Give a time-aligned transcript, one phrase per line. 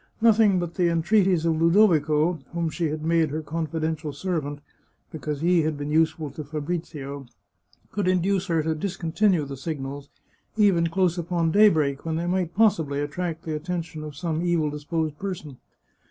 [0.19, 4.57] Nothing but the entreaties of Ludovico, whom she had made her confidential servant,
[5.11, 7.27] be cause he had been useful to Fabrizio,
[7.91, 10.09] could induce her to discontinue the signals,
[10.57, 14.85] even close upon daybreak, when they might possibly attract the attention of some evil dis
[14.85, 15.57] posed person.